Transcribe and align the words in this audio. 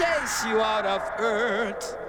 chase 0.00 0.46
you 0.46 0.62
out 0.62 0.86
of 0.86 1.02
earth. 1.18 1.99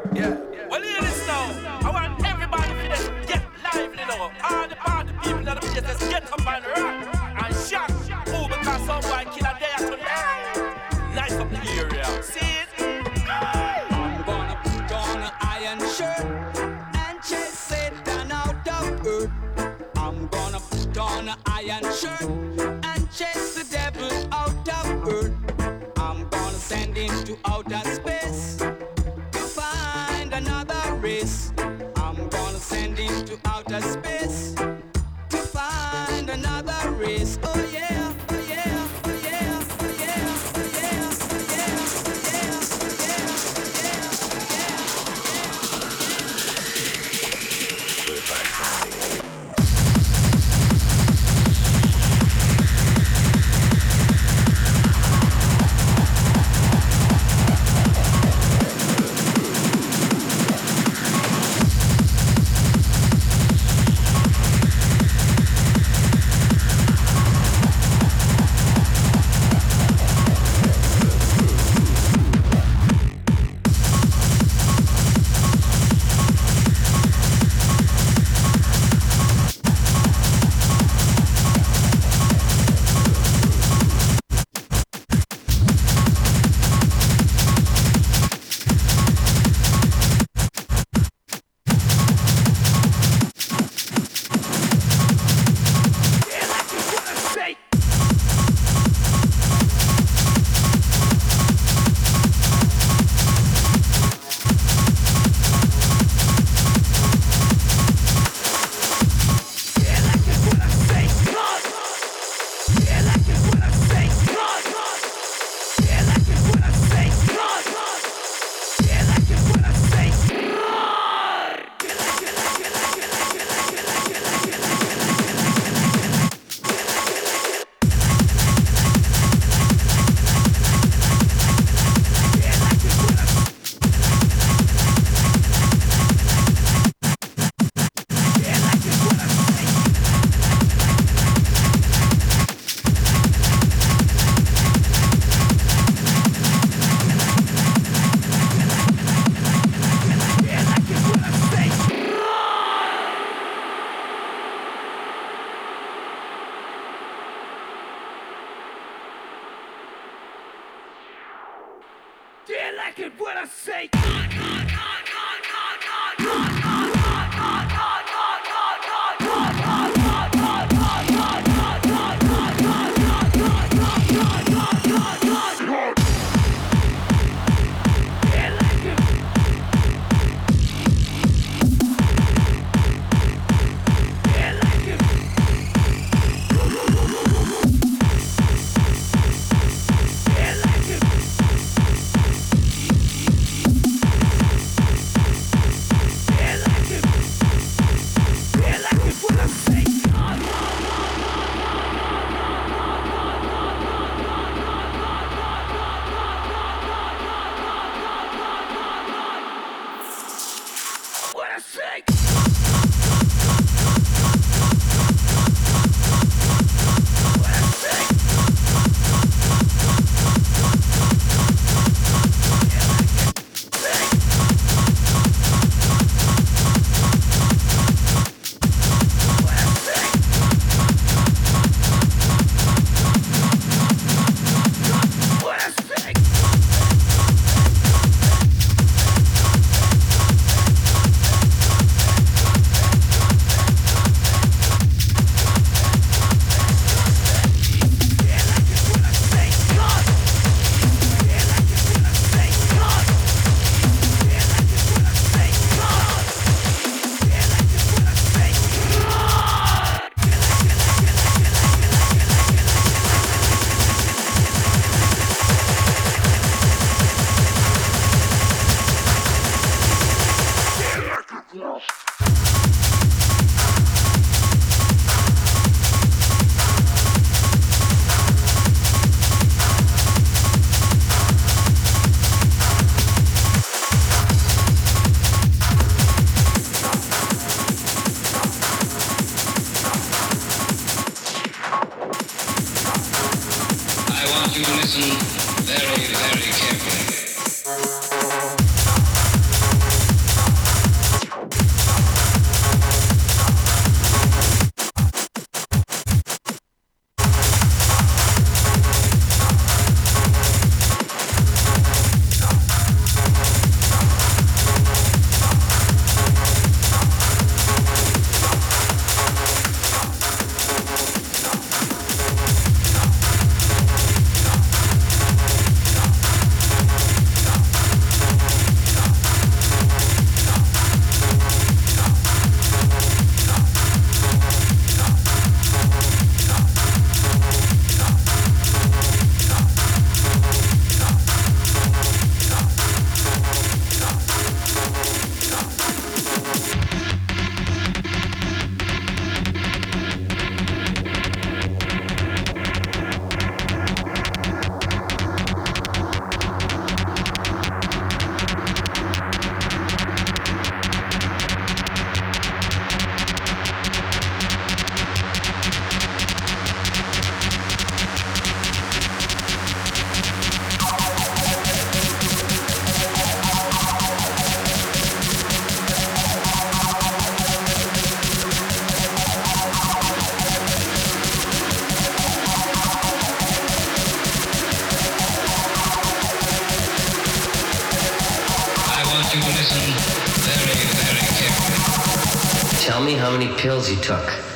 Pills 393.62 393.92
you 393.92 393.98
took. 393.98 394.51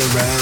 Around. 0.00 0.37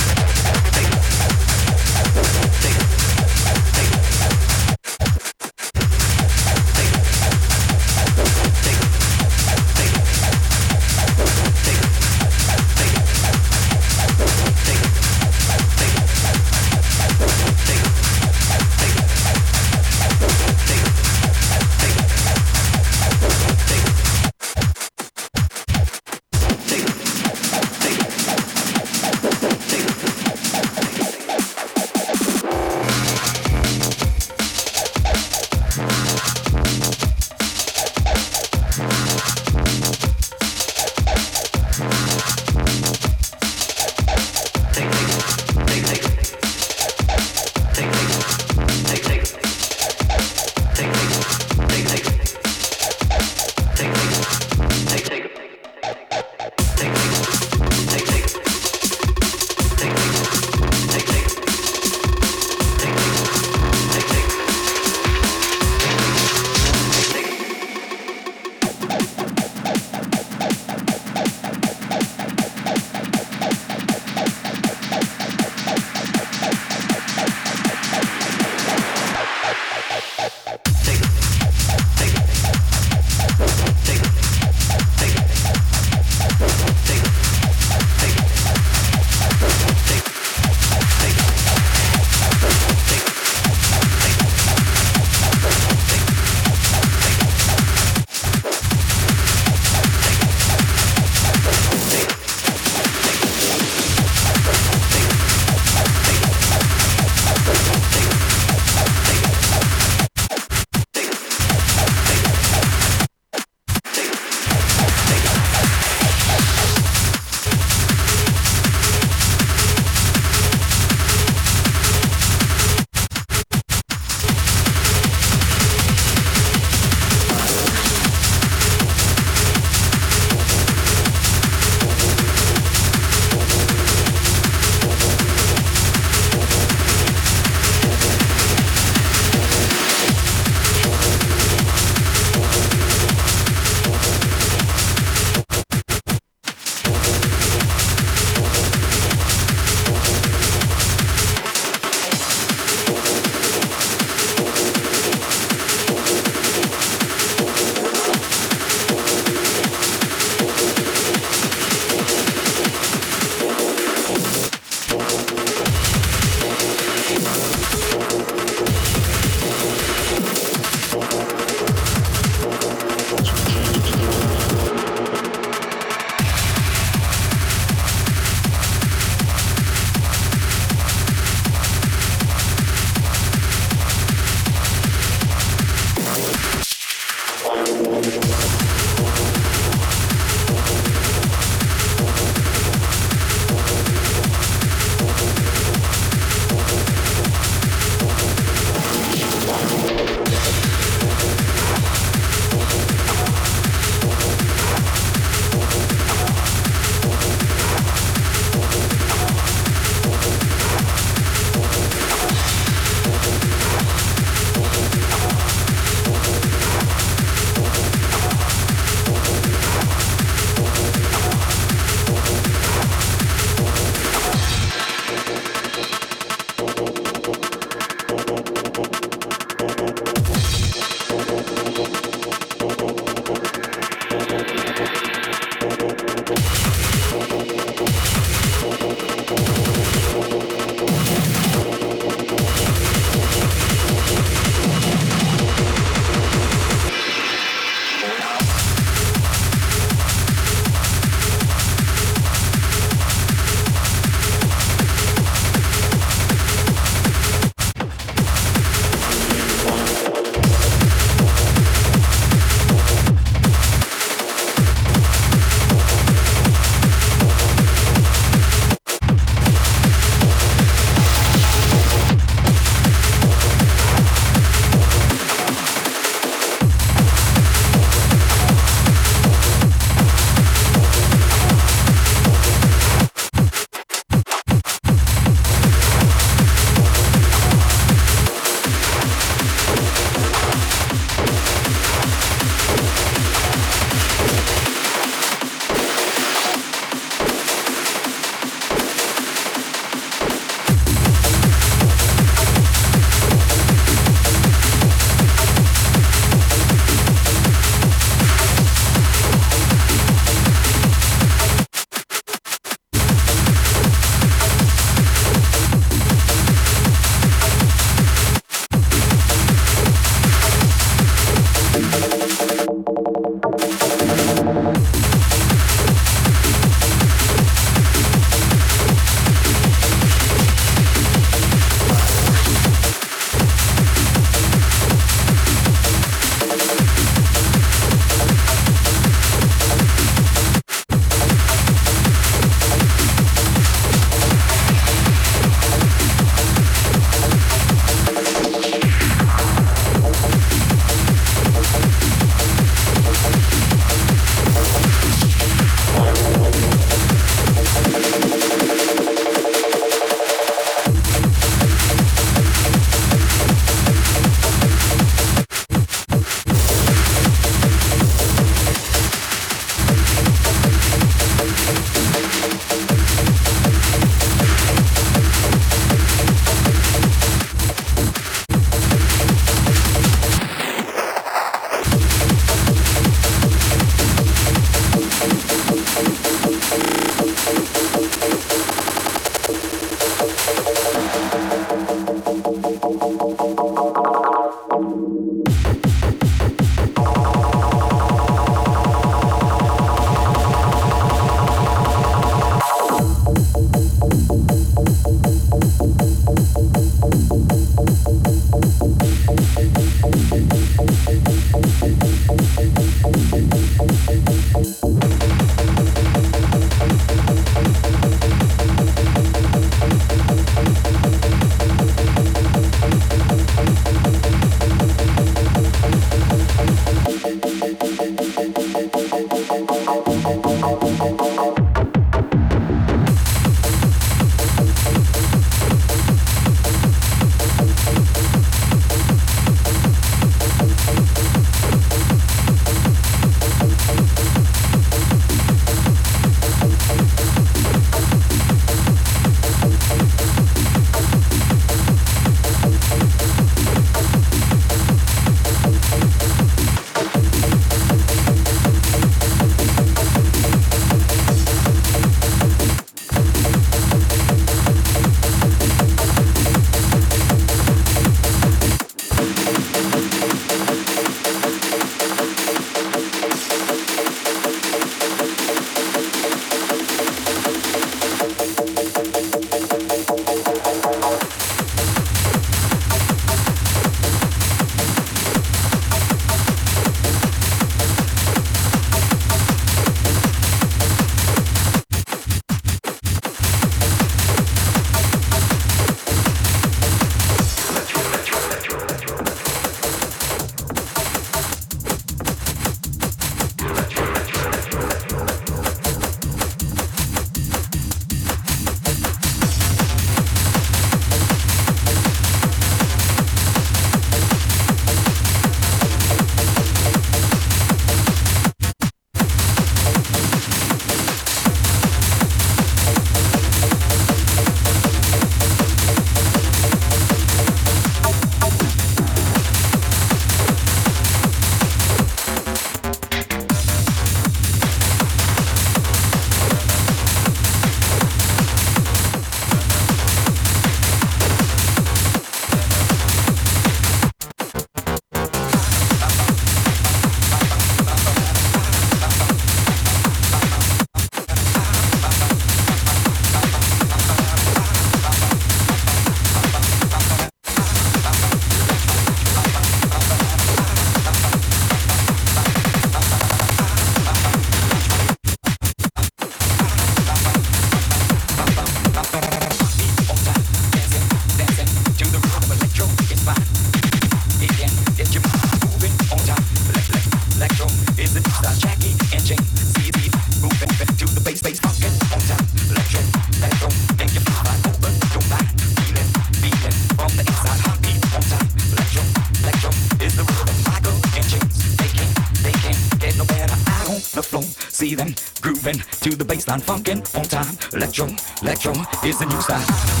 Is 599.03 599.17
the 599.17 599.25
new 599.25 599.41
style. 599.41 600.00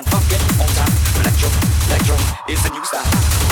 Baseline, 0.00 0.04
funkin' 0.04 0.60
on 0.60 0.68
time. 0.74 1.20
Electro, 1.20 1.48
electro 1.86 2.16
is 2.48 2.62
the 2.62 2.70
new 2.70 2.84
style. 2.84 3.49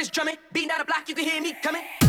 Is 0.00 0.08
drumming, 0.08 0.36
beating 0.52 0.70
out 0.70 0.80
a 0.80 0.84
block, 0.84 1.08
you 1.08 1.14
can 1.14 1.24
hear 1.24 1.42
me 1.42 1.54
coming. 1.62 1.99